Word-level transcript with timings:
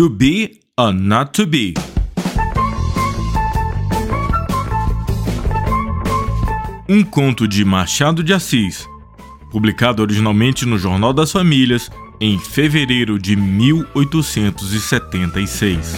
To 0.00 0.08
Be 0.08 0.60
or 0.78 0.94
Not 0.94 1.32
to 1.32 1.46
Be. 1.46 1.74
Um 6.88 7.04
conto 7.04 7.46
de 7.46 7.62
Machado 7.66 8.24
de 8.24 8.32
Assis, 8.32 8.88
publicado 9.50 10.00
originalmente 10.00 10.64
no 10.64 10.78
Jornal 10.78 11.12
das 11.12 11.30
Famílias 11.30 11.90
em 12.18 12.38
fevereiro 12.38 13.18
de 13.18 13.36
1876. 13.36 15.96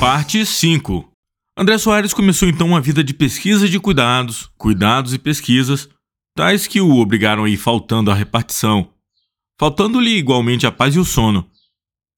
Parte 0.00 0.44
5 0.44 1.08
André 1.56 1.78
Soares 1.78 2.12
começou 2.12 2.48
então 2.48 2.66
uma 2.66 2.80
vida 2.80 3.04
de 3.04 3.14
pesquisa 3.14 3.68
de 3.68 3.78
cuidados, 3.78 4.50
cuidados 4.58 5.14
e 5.14 5.18
pesquisas, 5.18 5.88
tais 6.36 6.66
que 6.66 6.80
o 6.80 6.96
obrigaram 6.96 7.44
a 7.44 7.48
ir 7.48 7.56
faltando 7.56 8.10
à 8.10 8.14
repartição, 8.14 8.90
faltando-lhe 9.58 10.16
igualmente 10.16 10.66
a 10.66 10.72
paz 10.72 10.94
e 10.94 10.98
o 10.98 11.04
sono. 11.04 11.48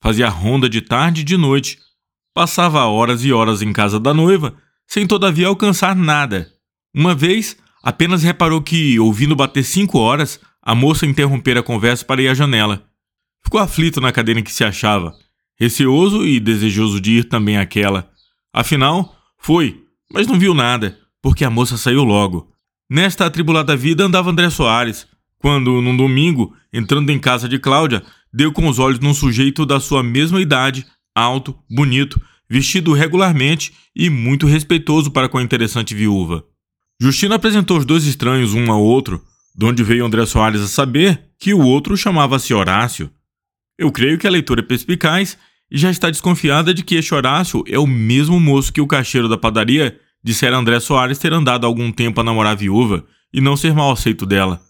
Fazia 0.02 0.28
ronda 0.28 0.68
de 0.68 0.80
tarde 0.80 1.22
e 1.22 1.24
de 1.24 1.36
noite, 1.36 1.78
passava 2.34 2.84
horas 2.86 3.24
e 3.24 3.32
horas 3.32 3.62
em 3.62 3.72
casa 3.72 3.98
da 3.98 4.12
noiva, 4.14 4.54
sem 4.86 5.06
todavia 5.06 5.46
alcançar 5.46 5.96
nada. 5.96 6.50
Uma 6.94 7.14
vez, 7.14 7.56
apenas 7.82 8.22
reparou 8.22 8.60
que, 8.60 8.98
ouvindo 8.98 9.36
bater 9.36 9.62
cinco 9.62 9.98
horas, 9.98 10.40
a 10.62 10.74
moça 10.74 11.06
interrompera 11.06 11.60
a 11.60 11.62
conversa 11.62 12.04
para 12.04 12.22
ir 12.22 12.28
à 12.28 12.34
janela. 12.34 12.84
Ficou 13.42 13.60
aflito 13.60 14.00
na 14.00 14.12
cadeira 14.12 14.40
em 14.40 14.44
que 14.44 14.52
se 14.52 14.64
achava, 14.64 15.14
receoso 15.58 16.26
e 16.26 16.38
desejoso 16.38 17.00
de 17.00 17.12
ir 17.18 17.24
também 17.24 17.56
àquela. 17.56 18.10
Afinal, 18.52 19.16
foi, 19.38 19.84
mas 20.12 20.26
não 20.26 20.38
viu 20.38 20.52
nada, 20.52 20.98
porque 21.22 21.44
a 21.44 21.50
moça 21.50 21.76
saiu 21.76 22.04
logo. 22.04 22.52
Nesta 22.88 23.24
atribulada 23.24 23.76
vida 23.76 24.04
andava 24.04 24.30
André 24.30 24.50
Soares, 24.50 25.06
quando, 25.40 25.80
num 25.80 25.96
domingo, 25.96 26.54
entrando 26.70 27.10
em 27.10 27.18
casa 27.18 27.48
de 27.48 27.58
Cláudia, 27.58 28.02
deu 28.32 28.52
com 28.52 28.68
os 28.68 28.78
olhos 28.78 29.00
num 29.00 29.14
sujeito 29.14 29.64
da 29.64 29.80
sua 29.80 30.02
mesma 30.02 30.40
idade, 30.40 30.86
alto, 31.14 31.56
bonito, 31.68 32.20
vestido 32.48 32.92
regularmente 32.92 33.72
e 33.96 34.10
muito 34.10 34.46
respeitoso 34.46 35.10
para 35.10 35.28
com 35.28 35.38
a 35.38 35.42
interessante 35.42 35.94
viúva. 35.94 36.44
Justino 37.00 37.34
apresentou 37.34 37.78
os 37.78 37.86
dois 37.86 38.04
estranhos 38.04 38.52
um 38.52 38.70
ao 38.70 38.82
outro, 38.82 39.24
de 39.56 39.64
onde 39.64 39.82
veio 39.82 40.04
André 40.04 40.26
Soares 40.26 40.60
a 40.60 40.68
saber 40.68 41.22
que 41.38 41.54
o 41.54 41.60
outro 41.60 41.96
chamava-se 41.96 42.52
Horácio. 42.52 43.10
Eu 43.78 43.90
creio 43.90 44.18
que 44.18 44.26
a 44.26 44.30
leitura 44.30 44.60
é 44.60 44.64
perspicaz 44.64 45.38
e 45.70 45.78
já 45.78 45.90
está 45.90 46.10
desconfiada 46.10 46.74
de 46.74 46.84
que 46.84 46.96
este 46.96 47.14
Horácio 47.14 47.64
é 47.66 47.78
o 47.78 47.86
mesmo 47.86 48.38
moço 48.38 48.72
que 48.72 48.80
o 48.80 48.86
caixeiro 48.86 49.26
da 49.28 49.38
padaria 49.38 49.98
dissera 50.22 50.58
André 50.58 50.80
Soares 50.80 51.18
ter 51.18 51.32
andado 51.32 51.66
algum 51.66 51.90
tempo 51.90 52.20
a 52.20 52.24
namorar 52.24 52.52
a 52.52 52.56
viúva 52.56 53.06
e 53.32 53.40
não 53.40 53.56
ser 53.56 53.72
mal 53.72 53.90
aceito 53.90 54.26
dela. 54.26 54.60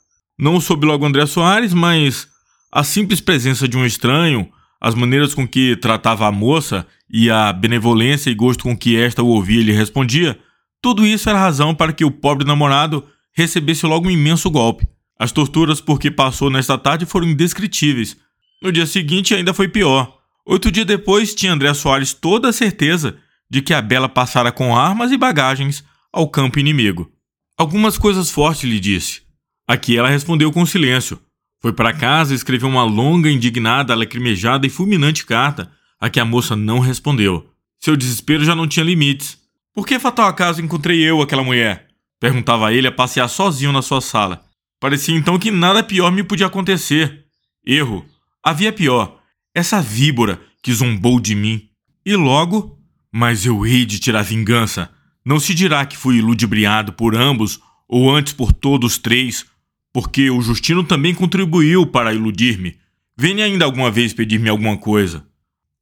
Não 0.41 0.59
soube 0.59 0.87
logo 0.87 1.05
André 1.05 1.27
Soares, 1.27 1.75
mas 1.75 2.27
a 2.73 2.83
simples 2.83 3.21
presença 3.21 3.69
de 3.69 3.77
um 3.77 3.85
estranho, 3.85 4.51
as 4.81 4.95
maneiras 4.95 5.35
com 5.35 5.47
que 5.47 5.77
tratava 5.77 6.27
a 6.27 6.33
moça 6.33 6.87
e 7.11 7.31
a 7.31 7.53
benevolência 7.53 8.31
e 8.31 8.35
gosto 8.35 8.65
com 8.65 8.75
que 8.75 8.97
esta 8.97 9.23
o 9.23 9.27
ouvia 9.27 9.61
e 9.61 9.65
lhe 9.65 9.73
respondia, 9.73 10.39
tudo 10.81 11.07
isso 11.07 11.29
era 11.29 11.39
razão 11.39 11.75
para 11.75 11.93
que 11.93 12.07
o 12.07 12.11
pobre 12.11 12.47
namorado 12.47 13.05
recebesse 13.35 13.85
logo 13.85 14.09
um 14.09 14.11
imenso 14.11 14.51
golpe. 14.51 14.89
As 15.19 15.31
torturas 15.31 15.79
por 15.79 16.01
que 16.01 16.11
passou 16.11 16.49
nesta 16.49 16.79
tarde 16.79 17.05
foram 17.05 17.29
indescritíveis. 17.29 18.17
No 18.63 18.73
dia 18.73 18.87
seguinte 18.87 19.35
ainda 19.35 19.53
foi 19.53 19.69
pior. 19.69 20.21
Oito 20.47 20.73
dias 20.73 20.87
depois 20.87 21.35
tinha 21.35 21.53
André 21.53 21.75
Soares 21.75 22.15
toda 22.15 22.49
a 22.49 22.53
certeza 22.53 23.19
de 23.51 23.61
que 23.61 23.75
a 23.75 23.83
Bela 23.83 24.09
passara 24.09 24.51
com 24.51 24.75
armas 24.75 25.13
e 25.13 25.19
bagagens 25.19 25.85
ao 26.11 26.31
campo 26.31 26.59
inimigo. 26.59 27.13
Algumas 27.59 27.99
coisas 27.99 28.31
fortes 28.31 28.65
lhe 28.65 28.81
disse, 28.81 29.29
a 29.71 29.77
que 29.77 29.97
ela 29.97 30.09
respondeu 30.09 30.51
com 30.51 30.67
silêncio. 30.67 31.21
Foi 31.61 31.73
para 31.73 31.93
casa 31.93 32.33
e 32.33 32.35
escreveu 32.35 32.69
uma 32.69 32.83
longa, 32.83 33.31
indignada, 33.31 33.95
lacrimejada 33.95 34.67
e 34.67 34.69
fulminante 34.69 35.25
carta, 35.25 35.71
a 36.01 36.11
que 36.11 36.19
a 36.19 36.25
moça 36.25 36.57
não 36.57 36.81
respondeu. 36.81 37.49
Seu 37.79 37.97
desespero 37.97 38.45
já 38.45 38.53
não 38.53 38.67
tinha 38.67 38.85
limites. 38.85 39.39
Por 39.73 39.87
que 39.87 40.01
fatal 40.01 40.27
acaso 40.27 40.61
encontrei 40.61 40.99
eu 40.99 41.23
aquela 41.23 41.45
mulher? 41.45 41.87
Perguntava 42.19 42.75
ele 42.75 42.89
a 42.89 42.93
passear 42.93 43.29
sozinho 43.29 43.71
na 43.71 43.81
sua 43.81 44.01
sala. 44.01 44.45
Parecia 44.81 45.17
então 45.17 45.39
que 45.39 45.53
nada 45.53 45.85
pior 45.85 46.11
me 46.11 46.25
podia 46.25 46.49
acontecer. 46.49 47.27
Erro. 47.65 48.05
Havia 48.43 48.73
pior. 48.73 49.21
Essa 49.55 49.81
víbora 49.81 50.41
que 50.65 50.75
zombou 50.75 51.21
de 51.21 51.37
mim. 51.37 51.69
E 52.05 52.17
logo. 52.17 52.77
Mas 53.13 53.47
eu 53.47 53.65
hei 53.65 53.85
de 53.85 54.01
tirar 54.01 54.23
vingança. 54.23 54.91
Não 55.25 55.39
se 55.39 55.55
dirá 55.55 55.87
que 55.87 55.97
fui 55.97 56.21
ludibriado 56.21 56.93
por 56.93 57.15
ambos, 57.15 57.61
ou 57.89 58.13
antes 58.13 58.33
por 58.33 58.53
todos 58.53 58.99
três, 58.99 59.47
porque 59.93 60.31
o 60.31 60.41
Justino 60.41 60.85
também 60.85 61.15
contribuiu 61.15 61.87
para 61.87 62.15
iludir-me. 62.15 62.77
Venha 63.17 63.45
ainda 63.45 63.65
alguma 63.65 63.91
vez 63.91 64.13
pedir-me 64.13 64.49
alguma 64.49 64.77
coisa. 64.77 65.27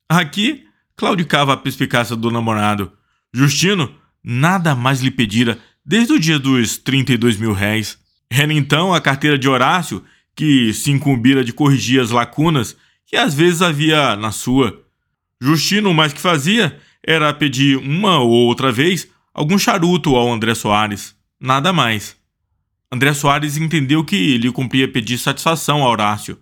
Aqui, 0.08 0.64
claudicava 0.96 1.52
a 1.52 1.56
perspicácia 1.56 2.16
do 2.16 2.30
namorado. 2.30 2.92
Justino 3.32 3.92
nada 4.22 4.74
mais 4.74 5.00
lhe 5.00 5.10
pedira 5.10 5.58
desde 5.84 6.12
o 6.12 6.20
dia 6.20 6.38
dos 6.38 6.76
32 6.78 7.36
mil 7.36 7.52
réis. 7.52 7.98
Era 8.30 8.52
então 8.52 8.92
a 8.92 9.00
carteira 9.00 9.38
de 9.38 9.48
Horácio 9.48 10.02
que 10.34 10.72
se 10.72 10.90
incumbira 10.90 11.42
de 11.42 11.52
corrigir 11.52 12.00
as 12.00 12.10
lacunas 12.10 12.76
que 13.06 13.16
às 13.16 13.32
vezes 13.34 13.62
havia 13.62 14.14
na 14.16 14.30
sua. 14.30 14.82
Justino, 15.40 15.90
o 15.90 15.94
mais 15.94 16.12
que 16.12 16.20
fazia, 16.20 16.78
era 17.02 17.32
pedir 17.32 17.78
uma 17.78 18.18
ou 18.18 18.30
outra 18.30 18.70
vez 18.70 19.08
algum 19.32 19.58
charuto 19.58 20.14
ao 20.14 20.30
André 20.30 20.54
Soares. 20.54 21.16
Nada 21.40 21.72
mais. 21.72 22.17
André 22.90 23.12
Soares 23.12 23.56
entendeu 23.56 24.02
que 24.04 24.38
lhe 24.38 24.50
cumpria 24.50 24.90
pedir 24.90 25.18
satisfação 25.18 25.82
a 25.82 25.88
Horácio. 25.88 26.38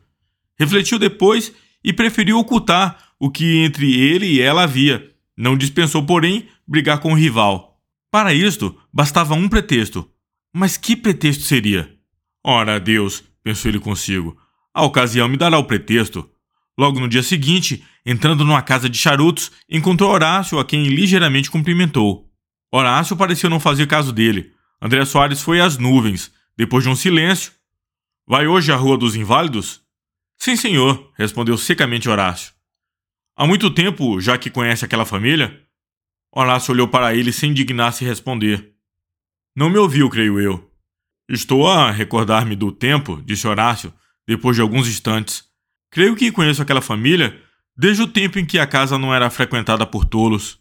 Refletiu 0.59 0.99
depois 0.99 1.53
e 1.83 1.93
preferiu 1.93 2.39
ocultar 2.39 3.13
o 3.19 3.31
que 3.31 3.59
entre 3.65 3.99
ele 3.99 4.27
e 4.27 4.41
ela 4.41 4.63
havia. 4.63 5.13
Não 5.37 5.57
dispensou, 5.57 6.05
porém, 6.05 6.49
brigar 6.67 7.01
com 7.01 7.13
o 7.13 7.17
rival. 7.17 7.81
Para 8.11 8.33
isto, 8.33 8.77
bastava 8.93 9.35
um 9.35 9.49
pretexto. 9.49 10.09
Mas 10.55 10.77
que 10.77 10.97
pretexto 10.97 11.43
seria? 11.43 11.95
Ora, 12.45 12.79
Deus, 12.79 13.23
pensou 13.43 13.71
ele 13.71 13.81
consigo, 13.81 14.37
a 14.73 14.85
ocasião 14.85 15.29
me 15.29 15.37
dará 15.37 15.59
o 15.59 15.65
pretexto. 15.65 16.29
Logo 16.79 17.01
no 17.01 17.09
dia 17.09 17.23
seguinte, 17.23 17.85
entrando 18.05 18.45
numa 18.45 18.63
casa 18.63 18.89
de 18.89 18.99
charutos, 18.99 19.51
encontrou 19.69 20.11
Horácio, 20.11 20.59
a 20.59 20.65
quem 20.65 20.85
ligeiramente 20.85 21.51
cumprimentou. 21.51 22.31
Horácio 22.73 23.17
pareceu 23.17 23.49
não 23.49 23.59
fazer 23.59 23.87
caso 23.87 24.13
dele. 24.13 24.53
André 24.81 25.05
Soares 25.05 25.41
foi 25.41 25.61
às 25.61 25.79
nuvens, 25.79 26.33
depois 26.57 26.85
de 26.85 26.91
um 26.91 26.97
silêncio. 26.97 27.53
Vai 28.27 28.47
hoje 28.47 28.73
à 28.73 28.77
Rua 28.77 28.99
dos 28.99 29.15
Inválidos? 29.15 29.83
Sim, 30.39 30.57
senhor, 30.57 31.13
respondeu 31.17 31.57
secamente 31.57 32.09
Horácio. 32.09 32.53
Há 33.37 33.47
muito 33.47 33.71
tempo, 33.71 34.21
já 34.21 34.37
que 34.37 34.51
conhece 34.51 34.85
aquela 34.85 35.05
família? 35.05 35.63
Horácio 36.33 36.73
olhou 36.73 36.89
para 36.89 37.15
ele 37.15 37.33
sem 37.33 37.55
dignar-se 37.55 38.05
responder. 38.05 38.75
Não 39.55 39.71
me 39.71 39.79
ouviu, 39.79 40.11
creio 40.11 40.39
eu. 40.39 40.71
Estou 41.29 41.67
a 41.67 41.91
recordar-me 41.91 42.55
do 42.55 42.71
tempo, 42.71 43.23
disse 43.23 43.49
Horácio, 43.49 43.93
depois 44.27 44.57
de 44.57 44.63
alguns 44.63 44.87
instantes. 44.87 45.45
Creio 45.91 46.15
que 46.15 46.31
conheço 46.31 46.61
aquela 46.61 46.83
família 46.83 47.43
desde 47.77 48.03
o 48.03 48.07
tempo 48.07 48.39
em 48.39 48.45
que 48.45 48.59
a 48.59 48.67
casa 48.67 48.99
não 48.99 49.15
era 49.15 49.31
frequentada 49.31 49.87
por 49.87 50.05
tolos. 50.05 50.59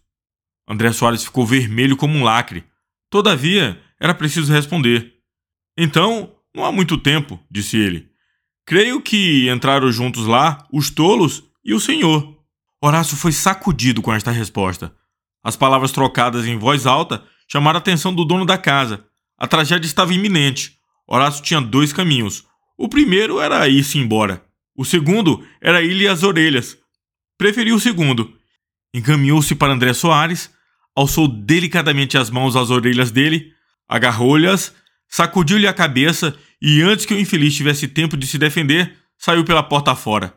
André 0.68 0.92
Soares 0.92 1.24
ficou 1.24 1.46
vermelho 1.46 1.96
como 1.96 2.18
um 2.18 2.24
lacre. 2.24 2.64
Todavia, 3.10 3.82
era 4.06 4.14
preciso 4.14 4.54
responder. 4.54 5.14
Então, 5.78 6.32
não 6.56 6.64
há 6.64 6.72
muito 6.72 6.98
tempo, 6.98 7.40
disse 7.52 7.76
ele. 7.76 8.08
Creio 8.66 9.02
que 9.02 9.50
entraram 9.50 9.92
juntos 9.92 10.26
lá 10.26 10.66
os 10.72 10.90
tolos 10.90 11.44
e 11.64 11.74
o 11.74 11.80
senhor. 11.80 12.38
Horácio 12.82 13.18
foi 13.18 13.32
sacudido 13.32 14.02
com 14.02 14.14
esta 14.14 14.32
resposta. 14.32 14.96
As 15.44 15.56
palavras 15.56 15.92
trocadas 15.92 16.46
em 16.46 16.58
voz 16.58 16.86
alta 16.86 17.24
chamaram 17.48 17.78
a 17.78 17.80
atenção 17.80 18.14
do 18.14 18.24
dono 18.24 18.46
da 18.46 18.58
casa. 18.58 19.06
A 19.38 19.48
tragédia 19.48 19.88
estava 19.88 20.14
iminente. 20.14 20.78
Horácio 21.08 21.44
tinha 21.44 21.60
dois 21.60 21.92
caminhos. 21.92 22.46
O 22.78 22.88
primeiro 22.88 23.40
era 23.40 23.68
ir-se 23.68 23.98
embora. 23.98 24.46
O 24.76 24.86
segundo 24.86 25.46
era 25.60 25.82
ir-lhe 25.82 26.08
às 26.08 26.24
orelhas. 26.24 26.78
Preferiu 27.38 27.76
o 27.76 27.80
segundo. 27.80 28.34
Encaminhou-se 28.94 29.54
para 29.56 29.74
André 29.74 29.94
Soares, 29.94 30.52
alçou 30.96 31.28
delicadamente 31.28 32.18
as 32.18 32.30
mãos 32.30 32.56
às 32.56 32.70
orelhas 32.70 33.12
dele, 33.12 33.55
agarrou-lhas 33.88 34.74
sacudiu-lhe 35.08 35.68
a 35.68 35.74
cabeça 35.74 36.36
e, 36.62 36.82
antes 36.82 37.06
que 37.06 37.14
o 37.14 37.20
infeliz 37.20 37.56
tivesse 37.56 37.88
tempo 37.88 38.18
de 38.18 38.28
se 38.28 38.38
defender, 38.38 38.98
saiu 39.18 39.46
pela 39.46 39.64
porta 39.64 39.96
fora. 39.96 40.34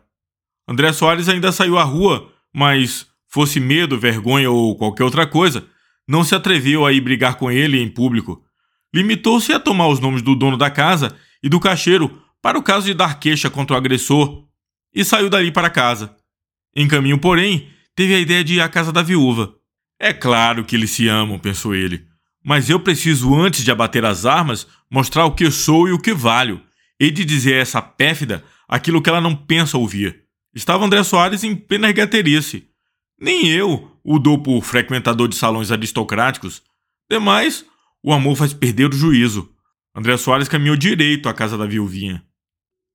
André 0.69 0.93
Soares 0.93 1.29
ainda 1.29 1.51
saiu 1.51 1.79
à 1.79 1.83
rua, 1.83 2.31
mas, 2.55 3.07
fosse 3.27 3.59
medo, 3.59 3.99
vergonha 3.99 4.51
ou 4.51 4.77
qualquer 4.77 5.05
outra 5.05 5.27
coisa, 5.27 5.67
não 6.07 6.23
se 6.23 6.35
atreveu 6.35 6.87
a 6.87 6.93
ir 6.93 7.01
brigar 7.01 7.35
com 7.35 7.51
ele 7.51 7.81
em 7.81 7.89
público. 7.89 8.43
Limitou-se 8.95 9.53
a 9.53 9.59
tomar 9.59 9.89
os 9.89 10.01
nomes 10.01 10.23
do 10.23 10.35
dono 10.35 10.57
da 10.57 10.71
casa 10.71 11.17
e 11.43 11.49
do 11.49 11.61
caixeiro 11.61 12.23
para 12.41 12.59
o 12.59 12.63
caso 12.63 12.87
de 12.87 12.95
dar 12.95 13.19
queixa 13.19 13.51
contra 13.51 13.75
o 13.75 13.77
agressor 13.77 14.45
e 14.95 15.05
saiu 15.05 15.29
dali 15.29 15.51
para 15.51 15.69
casa. 15.69 16.15
Em 16.75 16.87
caminho, 16.87 17.19
porém, 17.19 17.69
teve 17.95 18.15
a 18.15 18.21
ideia 18.21 18.45
de 18.45 18.55
ir 18.55 18.61
à 18.61 18.69
casa 18.69 18.93
da 18.93 19.03
viúva. 19.03 19.55
É 19.99 20.13
claro 20.13 20.65
que 20.65 20.77
eles 20.77 20.91
se 20.93 21.09
amam, 21.09 21.39
pensou 21.39 21.75
ele. 21.75 22.07
Mas 22.49 22.71
eu 22.71 22.81
preciso, 22.81 23.35
antes 23.35 23.63
de 23.63 23.71
abater 23.71 24.07
as 24.07 24.25
armas, 24.25 24.67
mostrar 24.91 25.27
o 25.27 25.35
que 25.35 25.51
sou 25.51 25.87
e 25.87 25.93
o 25.93 25.99
que 25.99 26.15
valho, 26.15 26.63
e 26.99 27.11
de 27.11 27.23
dizer 27.23 27.57
a 27.57 27.59
essa 27.59 27.83
pérfida 27.83 28.43
aquilo 28.67 29.03
que 29.03 29.11
ela 29.11 29.21
não 29.21 29.37
pensa 29.37 29.77
ouvir. 29.77 30.25
Estava 30.55 30.83
André 30.83 31.03
Soares 31.03 31.45
em 31.45 31.55
plena 31.55 31.89
regaterice. 31.89 32.67
Nem 33.21 33.49
eu 33.49 33.95
o 34.03 34.19
dou 34.19 34.43
por 34.43 34.63
frequentador 34.63 35.29
de 35.29 35.37
salões 35.37 35.71
aristocráticos. 35.71 36.63
Demais, 37.11 37.67
o 38.03 38.15
amor 38.15 38.35
faz 38.35 38.55
perder 38.55 38.95
o 38.95 38.97
juízo. 38.97 39.55
André 39.95 40.17
Soares 40.17 40.49
caminhou 40.49 40.75
direito 40.75 41.29
à 41.29 41.35
casa 41.35 41.59
da 41.59 41.67
viuvinha. 41.67 42.25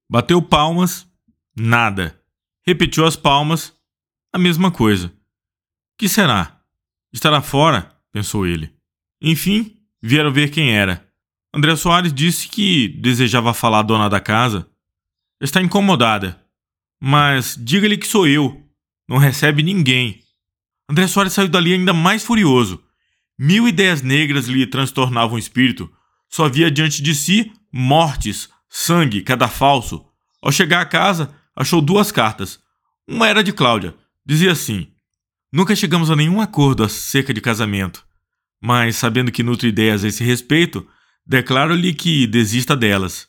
Bateu 0.09 0.41
palmas, 0.41 1.07
nada. 1.55 2.19
Repetiu 2.65 3.05
as 3.05 3.15
palmas, 3.15 3.71
a 4.33 4.39
mesma 4.39 4.71
coisa. 4.71 5.13
Que 5.95 6.09
será? 6.09 6.59
Estará 7.13 7.39
fora? 7.39 7.95
pensou 8.11 8.47
ele. 8.47 8.72
Enfim, 9.23 9.77
vieram 10.01 10.33
ver 10.33 10.49
quem 10.51 10.75
era. 10.75 11.07
André 11.55 11.77
Soares 11.77 12.13
disse 12.13 12.49
que 12.49 12.89
desejava 12.89 13.53
falar 13.53 13.79
à 13.79 13.83
dona 13.83 14.09
da 14.09 14.19
casa. 14.19 14.67
Está 15.39 15.61
incomodada. 15.61 16.43
Mas 17.01 17.57
diga-lhe 17.57 17.97
que 17.97 18.05
sou 18.05 18.27
eu. 18.27 18.61
Não 19.07 19.17
recebe 19.17 19.63
ninguém. 19.63 20.21
André 20.89 21.07
Soares 21.07 21.31
saiu 21.31 21.47
dali 21.47 21.73
ainda 21.73 21.93
mais 21.93 22.25
furioso. 22.25 22.83
Mil 23.39 23.65
ideias 23.65 24.01
negras 24.01 24.47
lhe 24.47 24.67
transtornavam 24.67 25.35
o 25.35 25.39
espírito. 25.39 25.89
Só 26.29 26.49
via 26.49 26.69
diante 26.69 27.01
de 27.01 27.15
si 27.15 27.53
mortes, 27.71 28.49
sangue, 28.69 29.21
cadafalso. 29.21 30.05
Ao 30.41 30.51
chegar 30.51 30.81
à 30.81 30.85
casa, 30.85 31.33
achou 31.55 31.81
duas 31.81 32.11
cartas. 32.11 32.59
Uma 33.07 33.29
era 33.29 33.41
de 33.41 33.53
Cláudia. 33.53 33.95
Dizia 34.25 34.51
assim: 34.51 34.91
Nunca 35.51 35.75
chegamos 35.75 36.11
a 36.11 36.15
nenhum 36.15 36.41
acordo 36.41 36.83
acerca 36.83 37.33
de 37.33 37.39
casamento. 37.39 38.05
Mas, 38.65 38.95
sabendo 38.95 39.29
que 39.29 39.43
nutre 39.43 39.67
ideias 39.67 40.05
a 40.05 40.07
esse 40.07 40.23
respeito, 40.23 40.87
declaro-lhe 41.27 41.93
que 41.93 42.25
desista 42.25 42.77
delas. 42.77 43.27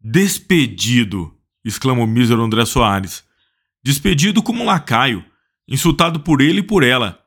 Despedido! 0.00 1.34
exclamou 1.64 2.04
o 2.04 2.08
mísero 2.08 2.40
André 2.40 2.64
Soares. 2.64 3.24
Despedido 3.82 4.40
como 4.40 4.62
um 4.62 4.66
lacaio, 4.66 5.24
insultado 5.66 6.20
por 6.20 6.40
ele 6.40 6.60
e 6.60 6.62
por 6.62 6.84
ela. 6.84 7.18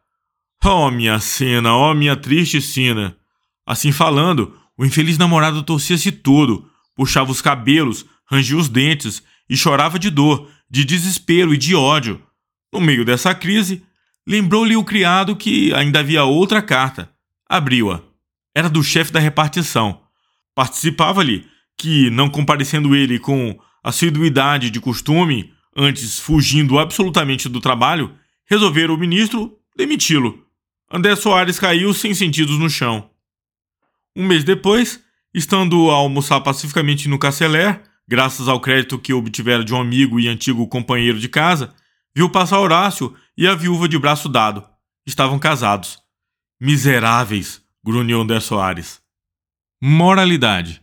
Oh, 0.63 0.90
minha 0.90 1.19
cena, 1.19 1.75
oh, 1.75 1.94
minha 1.94 2.16
triste 2.16 2.62
cena. 2.62 3.18
Assim 3.66 3.92
falando, 3.92 4.57
o 4.78 4.86
infeliz 4.86 5.18
namorado 5.18 5.63
torcia-se 5.63 6.13
todo, 6.13 6.72
puxava 6.95 7.30
os 7.30 7.42
cabelos, 7.42 8.06
rangia 8.25 8.56
os 8.56 8.69
dentes 8.69 9.22
e 9.50 9.57
chorava 9.57 10.00
de 10.00 10.10
dor, 10.10 10.50
de 10.69 10.86
desespero 10.86 11.54
e 11.54 11.57
de 11.57 11.75
ódio. 11.75 12.24
No 12.72 12.80
meio 12.80 13.04
dessa 13.04 13.36
crise, 13.36 13.84
lembrou-lhe 14.25 14.78
o 14.78 14.84
criado 14.86 15.36
que 15.36 15.74
ainda 15.74 16.00
havia 16.00 16.24
outra 16.24 16.62
carta. 16.62 17.13
Abriu-a. 17.54 18.02
Era 18.56 18.68
do 18.68 18.84
chefe 18.84 19.14
da 19.14 19.20
repartição. 19.20 20.02
Participava-lhe 20.56 21.46
que, 21.78 22.10
não 22.10 22.28
comparecendo 22.28 22.96
ele 22.96 23.20
com 23.20 23.56
assiduidade 23.84 24.72
de 24.72 24.82
costume, 24.82 25.54
antes 25.78 26.18
fugindo 26.18 26.80
absolutamente 26.80 27.48
do 27.48 27.62
trabalho, 27.62 28.12
resolveram 28.50 28.96
o 28.96 28.98
ministro 28.98 29.56
demiti-lo. 29.78 30.48
André 30.92 31.16
Soares 31.16 31.60
caiu 31.60 31.94
sem 31.94 32.16
sentidos 32.16 32.58
no 32.58 32.68
chão. 32.68 33.08
Um 34.16 34.26
mês 34.26 34.44
depois, 34.44 35.00
estando 35.32 35.92
a 35.92 35.94
almoçar 35.94 36.42
pacificamente 36.42 37.08
no 37.08 37.20
Caceler, 37.20 37.84
graças 38.08 38.48
ao 38.48 38.60
crédito 38.60 38.98
que 38.98 39.14
obtivera 39.14 39.64
de 39.64 39.76
um 39.76 39.80
amigo 39.80 40.20
e 40.20 40.28
antigo 40.28 40.68
companheiro 40.68 41.20
de 41.20 41.30
casa, 41.30 41.72
viu 42.16 42.28
passar 42.32 42.60
Horácio 42.60 43.14
e 43.38 43.46
a 43.46 43.54
viúva 43.54 43.88
de 43.88 44.00
braço 44.00 44.28
dado. 44.28 44.68
Estavam 45.06 45.38
casados. 45.38 46.03
Miseráveis, 46.65 47.62
grunhou 47.83 48.21
André 48.21 48.39
Soares. 48.39 49.01
Moralidade. 49.81 50.81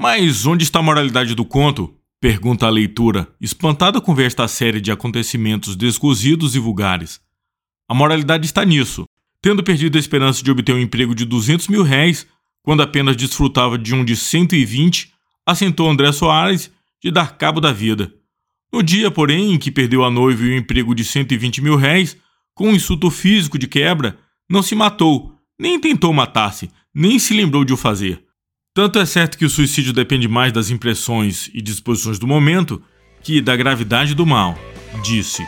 Mas 0.00 0.46
onde 0.46 0.64
está 0.64 0.78
a 0.78 0.82
moralidade 0.82 1.34
do 1.34 1.44
conto? 1.44 1.94
Pergunta 2.18 2.64
a 2.64 2.70
leitura, 2.70 3.28
espantada 3.38 4.00
com 4.00 4.14
ver 4.14 4.24
esta 4.24 4.48
série 4.48 4.80
de 4.80 4.90
acontecimentos 4.90 5.76
descosidos 5.76 6.56
e 6.56 6.58
vulgares. 6.58 7.20
A 7.86 7.92
moralidade 7.92 8.46
está 8.46 8.64
nisso. 8.64 9.04
Tendo 9.42 9.62
perdido 9.62 9.98
a 9.98 10.00
esperança 10.00 10.42
de 10.42 10.50
obter 10.50 10.74
um 10.74 10.80
emprego 10.80 11.14
de 11.14 11.26
200 11.26 11.68
mil 11.68 11.82
réis, 11.82 12.26
quando 12.62 12.82
apenas 12.82 13.16
desfrutava 13.16 13.76
de 13.76 13.94
um 13.94 14.02
de 14.02 14.16
120, 14.16 15.12
assentou 15.44 15.90
André 15.90 16.10
Soares 16.10 16.72
de 17.04 17.10
dar 17.10 17.36
cabo 17.36 17.60
da 17.60 17.70
vida. 17.70 18.14
No 18.72 18.82
dia, 18.82 19.10
porém, 19.10 19.52
em 19.52 19.58
que 19.58 19.70
perdeu 19.70 20.02
a 20.02 20.10
noiva 20.10 20.42
e 20.42 20.52
o 20.52 20.56
emprego 20.56 20.94
de 20.94 21.04
120 21.04 21.60
mil 21.60 21.76
réis, 21.76 22.16
com 22.54 22.70
um 22.70 22.74
insulto 22.74 23.10
físico 23.10 23.58
de 23.58 23.68
quebra, 23.68 24.24
não 24.48 24.62
se 24.62 24.74
matou, 24.74 25.34
nem 25.58 25.80
tentou 25.80 26.12
matar-se, 26.12 26.70
nem 26.94 27.18
se 27.18 27.34
lembrou 27.34 27.64
de 27.64 27.72
o 27.72 27.76
fazer. 27.76 28.22
Tanto 28.74 28.98
é 28.98 29.06
certo 29.06 29.38
que 29.38 29.44
o 29.44 29.50
suicídio 29.50 29.92
depende 29.92 30.28
mais 30.28 30.52
das 30.52 30.70
impressões 30.70 31.50
e 31.54 31.62
disposições 31.62 32.18
do 32.18 32.26
momento 32.26 32.82
que 33.22 33.40
da 33.40 33.56
gravidade 33.56 34.14
do 34.14 34.26
mal, 34.26 34.56
disse. 35.02 35.42